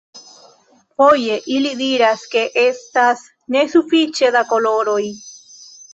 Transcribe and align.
Foje, 1.01 1.35
ili 1.57 1.73
diras 1.83 2.25
ke 2.33 2.43
estas 2.63 3.23
nesufiĉe 3.57 4.33
da 4.37 4.43
koloroj. 4.55 5.01